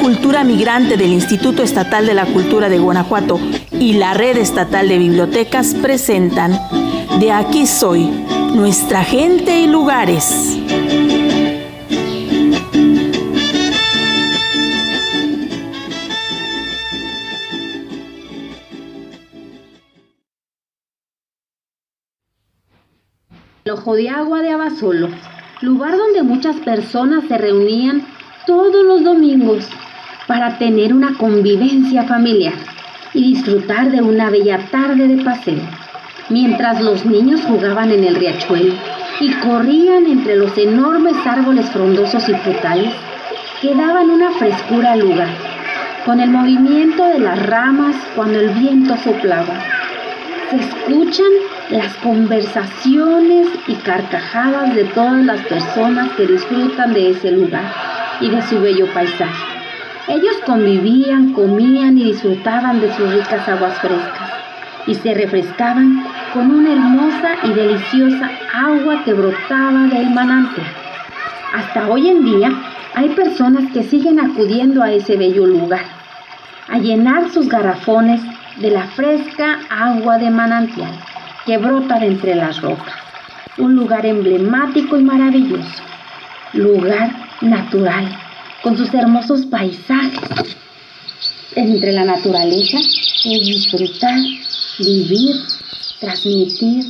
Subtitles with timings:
[0.00, 3.38] Cultura Migrante del Instituto Estatal de la Cultura de Guanajuato
[3.70, 6.58] y la Red Estatal de Bibliotecas presentan
[7.20, 8.06] De aquí soy,
[8.54, 10.56] nuestra gente y lugares.
[23.64, 25.10] El Ojo de Agua de Abasolo,
[25.60, 28.06] lugar donde muchas personas se reunían
[28.46, 29.68] todos los domingos
[30.26, 32.54] para tener una convivencia familiar
[33.14, 35.62] y disfrutar de una bella tarde de paseo,
[36.28, 38.74] mientras los niños jugaban en el riachuelo
[39.20, 42.92] y corrían entre los enormes árboles frondosos y frutales
[43.60, 45.28] que daban una frescura al lugar,
[46.06, 49.54] con el movimiento de las ramas cuando el viento soplaba.
[50.50, 51.30] Se escuchan
[51.70, 57.72] las conversaciones y carcajadas de todas las personas que disfrutan de ese lugar
[58.20, 59.49] y de su bello paisaje.
[60.08, 64.30] Ellos convivían, comían y disfrutaban de sus ricas aguas frescas
[64.86, 70.62] y se refrescaban con una hermosa y deliciosa agua que brotaba del manante.
[71.54, 72.50] Hasta hoy en día
[72.94, 75.84] hay personas que siguen acudiendo a ese bello lugar,
[76.68, 78.20] a llenar sus garrafones
[78.56, 80.92] de la fresca agua de manantial
[81.46, 82.94] que brota de entre las rocas.
[83.58, 85.82] Un lugar emblemático y maravilloso.
[86.52, 88.08] Lugar natural,
[88.62, 90.56] con sus hermosos paisajes.
[91.54, 94.18] Entre la naturaleza es disfrutar,
[94.78, 95.36] vivir,
[95.98, 96.84] transmitir,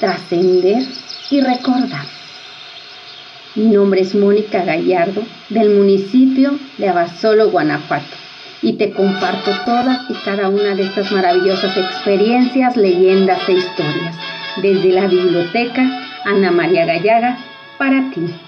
[0.00, 0.82] trascender
[1.30, 2.06] y recordar.
[3.54, 8.16] Mi nombre es Mónica Gallardo, del municipio de Abasolo, Guanajuato
[8.62, 14.16] y te comparto todas y cada una de estas maravillosas experiencias, leyendas e historias
[14.56, 15.82] desde la biblioteca
[16.24, 17.38] Ana María Gallaga
[17.78, 18.47] para ti.